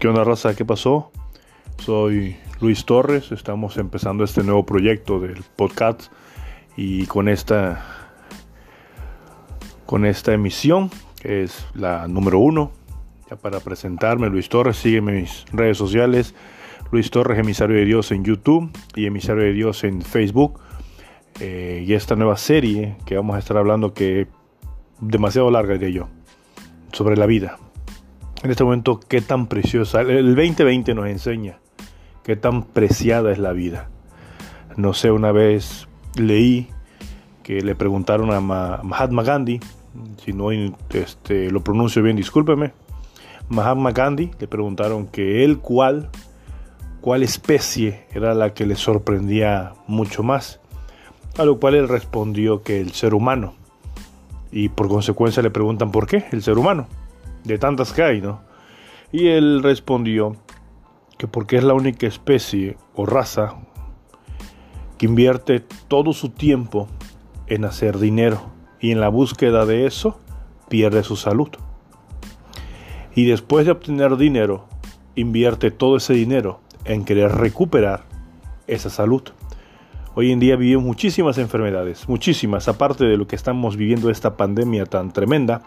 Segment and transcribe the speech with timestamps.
[0.00, 0.56] ¿Qué onda raza?
[0.56, 1.12] ¿Qué pasó?
[1.76, 6.10] Soy Luis Torres, estamos empezando este nuevo proyecto del podcast
[6.74, 7.84] y con esta
[9.84, 10.90] con esta emisión
[11.20, 12.72] que es la número uno.
[13.28, 16.34] Ya para presentarme, Luis Torres, sígueme mis redes sociales,
[16.90, 20.60] Luis Torres, emisario de Dios en YouTube y emisario de Dios en Facebook.
[21.40, 24.28] Eh, y esta nueva serie que vamos a estar hablando que
[24.98, 26.08] demasiado larga de yo
[26.90, 27.58] sobre la vida
[28.42, 31.58] en este momento qué tan preciosa, el 2020 nos enseña
[32.24, 33.88] qué tan preciada es la vida.
[34.76, 36.68] No sé, una vez leí
[37.42, 39.60] que le preguntaron a Mahatma Gandhi,
[40.24, 42.72] si no este, lo pronuncio bien, discúlpeme,
[43.48, 46.08] Mahatma Gandhi le preguntaron que él cuál,
[47.00, 50.60] cuál especie era la que le sorprendía mucho más,
[51.36, 53.54] a lo cual él respondió que el ser humano.
[54.52, 56.86] Y por consecuencia le preguntan por qué el ser humano
[57.44, 58.42] de tantas que hay, ¿no?
[59.12, 60.36] Y él respondió
[61.18, 63.56] que porque es la única especie o raza
[64.98, 66.88] que invierte todo su tiempo
[67.46, 70.20] en hacer dinero y en la búsqueda de eso
[70.68, 71.50] pierde su salud.
[73.14, 74.68] Y después de obtener dinero,
[75.14, 78.04] invierte todo ese dinero en querer recuperar
[78.66, 79.22] esa salud.
[80.14, 84.86] Hoy en día vivimos muchísimas enfermedades, muchísimas, aparte de lo que estamos viviendo esta pandemia
[84.86, 85.62] tan tremenda,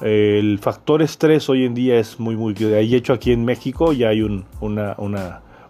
[0.00, 2.54] el factor estrés hoy en día es muy, muy...
[2.74, 4.94] Hay hecho aquí en México ya hay una,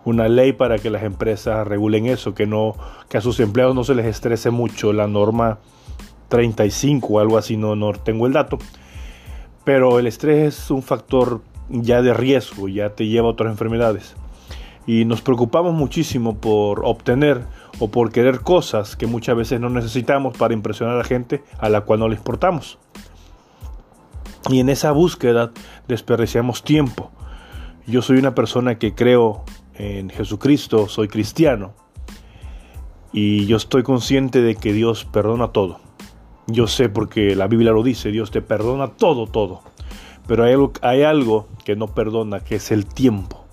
[0.04, 2.74] una, ley para que las empresas regulen eso, que, no,
[3.08, 4.92] que a sus empleados no se les estrese mucho.
[4.92, 5.58] La norma
[6.28, 8.58] 35 o algo así, no, no tengo el dato.
[9.64, 11.40] Pero el estrés es un factor
[11.70, 14.14] ya de riesgo, ya te lleva a otras enfermedades.
[14.86, 17.42] Y nos preocupamos muchísimo por obtener
[17.78, 21.68] o por querer cosas que muchas veces no necesitamos para impresionar a la gente a
[21.68, 22.78] la cual no le importamos.
[24.48, 25.52] Y en esa búsqueda
[25.86, 27.10] desperdiciamos tiempo.
[27.86, 29.44] Yo soy una persona que creo
[29.74, 31.74] en Jesucristo, soy cristiano.
[33.12, 35.80] Y yo estoy consciente de que Dios perdona todo.
[36.46, 39.60] Yo sé porque la Biblia lo dice, Dios te perdona todo, todo.
[40.26, 43.44] Pero hay algo, hay algo que no perdona, que es el tiempo.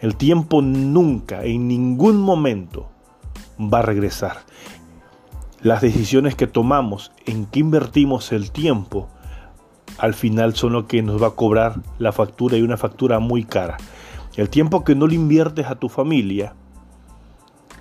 [0.00, 2.90] El tiempo nunca, en ningún momento,
[3.60, 4.38] va a regresar.
[5.62, 9.08] Las decisiones que tomamos, en qué invertimos el tiempo,
[10.00, 13.44] al final son lo que nos va a cobrar la factura y una factura muy
[13.44, 13.76] cara.
[14.34, 16.54] El tiempo que no le inviertes a tu familia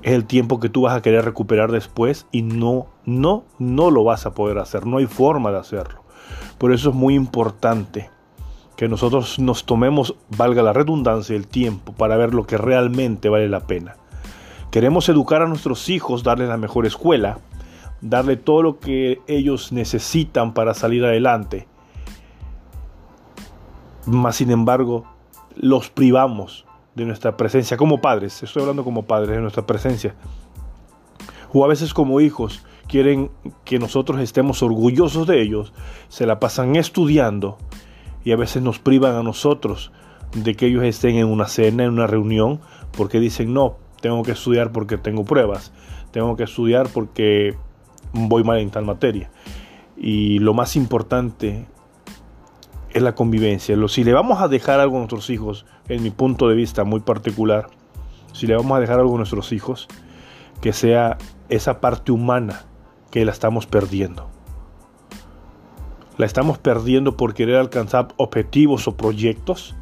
[0.01, 4.03] es el tiempo que tú vas a querer recuperar después y no, no, no lo
[4.03, 6.03] vas a poder hacer, no hay forma de hacerlo.
[6.57, 8.09] Por eso es muy importante
[8.75, 13.47] que nosotros nos tomemos, valga la redundancia, el tiempo para ver lo que realmente vale
[13.47, 13.95] la pena.
[14.71, 17.39] Queremos educar a nuestros hijos, darles la mejor escuela,
[18.01, 21.68] darle todo lo que ellos necesitan para salir adelante
[24.05, 25.05] más sin embargo,
[25.55, 26.65] los privamos
[26.95, 28.43] de nuestra presencia como padres.
[28.43, 30.15] Estoy hablando como padres de nuestra presencia.
[31.53, 33.31] O a veces como hijos quieren
[33.65, 35.73] que nosotros estemos orgullosos de ellos,
[36.09, 37.57] se la pasan estudiando
[38.23, 39.91] y a veces nos privan a nosotros
[40.33, 42.59] de que ellos estén en una cena, en una reunión,
[42.91, 45.71] porque dicen, no, tengo que estudiar porque tengo pruebas,
[46.11, 47.55] tengo que estudiar porque
[48.13, 49.31] voy mal en tal materia.
[49.97, 51.67] Y lo más importante
[52.93, 53.75] es la convivencia.
[53.87, 56.99] Si le vamos a dejar algo a nuestros hijos, en mi punto de vista muy
[56.99, 57.67] particular,
[58.33, 59.87] si le vamos a dejar algo a nuestros hijos,
[60.61, 61.17] que sea
[61.49, 62.63] esa parte humana
[63.11, 64.29] que la estamos perdiendo.
[66.17, 69.75] La estamos perdiendo por querer alcanzar objetivos o proyectos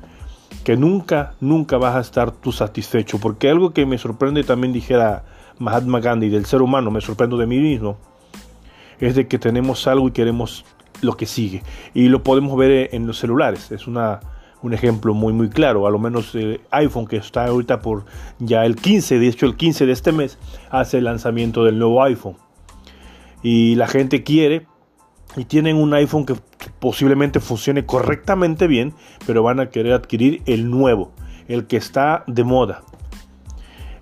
[0.64, 3.20] que nunca, nunca vas a estar tú satisfecho.
[3.20, 5.24] Porque algo que me sorprende también dijera
[5.60, 7.98] Mahatma Gandhi del ser humano, me sorprendo de mí mismo,
[9.00, 10.66] es de que tenemos algo y queremos
[11.02, 11.64] lo que sigue.
[11.94, 13.72] Y lo podemos ver en los celulares.
[13.72, 14.20] Es una,
[14.62, 15.88] un ejemplo muy muy claro.
[15.88, 18.06] A lo menos el iPhone que está ahorita por
[18.40, 20.38] ya el 15, de hecho el 15 de este mes
[20.70, 22.38] hace el lanzamiento del nuevo iPhone.
[23.44, 24.68] Y la gente quiere
[25.36, 26.36] y tienen un iPhone que
[26.80, 28.94] posiblemente funcione correctamente bien,
[29.26, 31.12] pero van a querer adquirir el nuevo,
[31.48, 32.82] el que está de moda.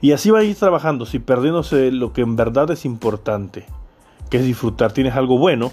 [0.02, 3.66] Y así va a ir trabajando, si perdiéndose lo que en verdad es importante,
[4.30, 4.92] que es disfrutar.
[4.92, 5.72] Tienes algo bueno,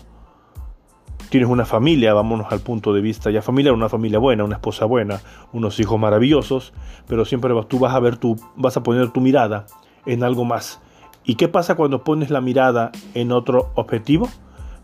[1.33, 4.85] tienes una familia, vámonos al punto de vista ya familiar, una familia buena, una esposa
[4.85, 5.23] buena,
[5.55, 6.75] unos hijos maravillosos,
[7.09, 9.65] pero siempre tú vas a ver tu, vas a poner tu mirada
[10.05, 10.83] en algo más.
[11.25, 14.29] ¿Y qué pasa cuando pones la mirada en otro objetivo?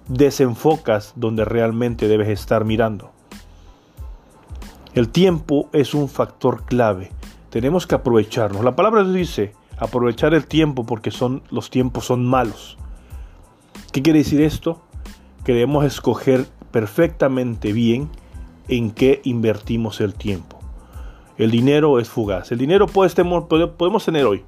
[0.09, 3.11] Desenfocas donde realmente debes estar mirando.
[4.95, 7.11] El tiempo es un factor clave.
[7.51, 8.65] Tenemos que aprovecharnos.
[8.65, 12.79] La palabra dice aprovechar el tiempo porque son, los tiempos son malos.
[13.93, 14.81] ¿Qué quiere decir esto?
[15.49, 18.11] Que debemos escoger perfectamente bien
[18.69, 20.59] en qué invertimos el tiempo.
[21.39, 22.53] El dinero es fugaz.
[22.53, 24.45] El dinero podemos tener hoy.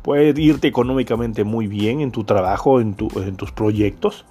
[0.00, 4.24] Puede irte económicamente muy bien en tu trabajo, en, en tus proyectos.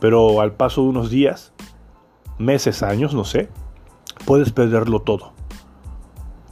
[0.00, 1.52] Pero al paso de unos días,
[2.36, 3.48] meses, años, no sé,
[4.24, 5.34] puedes perderlo todo.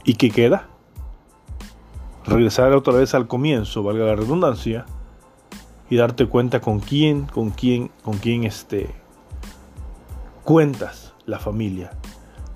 [0.05, 0.69] ¿Y qué queda?
[2.25, 4.85] Regresar otra vez al comienzo, valga la redundancia,
[5.89, 8.89] y darte cuenta con quién, con quién, con quién este,
[10.43, 11.91] cuentas la familia.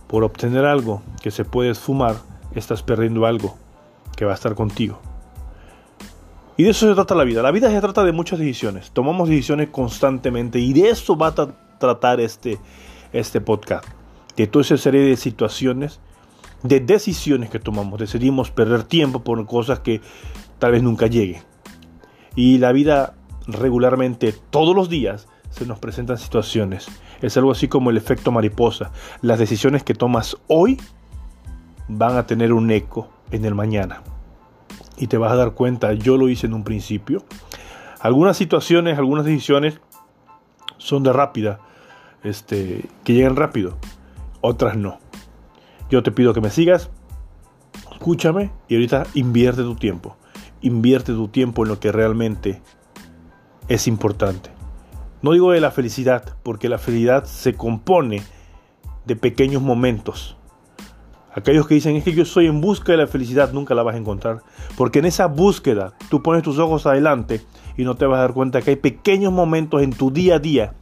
[0.08, 2.16] Por obtener algo que se puede esfumar,
[2.56, 3.58] estás perdiendo algo
[4.16, 5.00] que va a estar contigo.
[6.58, 7.42] Y de eso se trata la vida.
[7.42, 8.92] La vida se trata de muchas decisiones.
[8.92, 11.34] Tomamos decisiones constantemente y de eso va a
[11.80, 12.58] tratar este,
[13.14, 13.86] este podcast.
[14.36, 16.02] De toda esa serie de situaciones,
[16.64, 18.00] de decisiones que tomamos.
[18.00, 20.02] Decidimos perder tiempo por cosas que
[20.58, 21.44] tal vez nunca lleguen.
[22.36, 23.16] Y la vida
[23.54, 26.88] regularmente, todos los días, se nos presentan situaciones.
[27.22, 28.92] Es algo así como el efecto mariposa.
[29.22, 30.80] Las decisiones que tomas hoy
[31.88, 34.04] van a tener un eco en el mañana.
[34.98, 37.24] Y te vas a dar cuenta, yo lo hice en un principio.
[38.00, 39.80] Algunas situaciones, algunas decisiones
[40.78, 41.60] son de rápida,
[42.24, 43.78] este, que llegan rápido.
[44.42, 45.00] Otras no.
[45.90, 46.90] Yo te pido que me sigas,
[47.92, 50.16] escúchame y ahorita invierte tu tiempo.
[50.62, 52.62] Invierte tu tiempo en lo que realmente
[53.70, 54.50] es importante.
[55.22, 58.24] No digo de la felicidad, porque la felicidad se compone
[59.06, 60.36] de pequeños momentos.
[61.34, 63.96] Aquellos que dicen es que yo soy en busca de la felicidad, nunca la vas
[63.96, 64.42] a encontrar.
[64.76, 67.42] Porque en esa búsqueda tú pones tus ojos adelante
[67.78, 70.40] y no te vas a dar cuenta que hay pequeños momentos en tu día a
[70.40, 70.74] día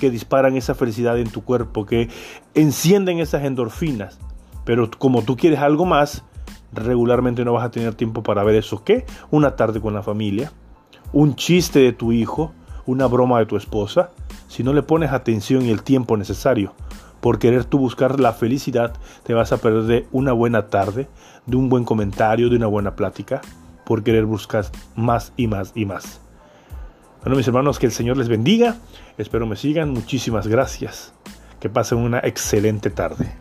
[0.00, 2.08] que disparan esa felicidad en tu cuerpo, que
[2.54, 4.18] encienden esas endorfinas.
[4.64, 6.24] Pero como tú quieres algo más,
[6.72, 8.82] regularmente no vas a tener tiempo para ver eso.
[8.84, 9.06] ¿Qué?
[9.30, 10.52] Una tarde con la familia,
[11.12, 12.52] un chiste de tu hijo,
[12.86, 14.10] una broma de tu esposa,
[14.48, 16.74] si no le pones atención y el tiempo necesario
[17.22, 21.08] por querer tú buscar la felicidad, te vas a perder de una buena tarde,
[21.46, 23.40] de un buen comentario, de una buena plática,
[23.86, 24.66] por querer buscar
[24.96, 26.20] más y más y más.
[27.22, 28.74] Bueno, mis hermanos, que el Señor les bendiga.
[29.18, 29.90] Espero me sigan.
[29.90, 31.14] Muchísimas gracias.
[31.60, 33.32] Que pasen una excelente tarde.